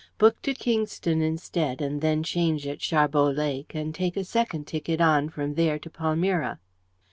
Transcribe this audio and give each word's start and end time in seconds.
Book 0.17 0.41
to 0.41 0.55
Kingston 0.55 1.21
instead, 1.21 1.79
and 1.79 2.01
then 2.01 2.23
change 2.23 2.65
at 2.65 2.81
Sharbot 2.81 3.37
Lake, 3.37 3.75
and 3.75 3.93
take 3.93 4.17
a 4.17 4.23
second 4.23 4.65
ticket 4.65 4.99
on 4.99 5.29
from 5.29 5.53
there 5.53 5.77
to 5.77 5.91
Palmyra." 5.91 6.59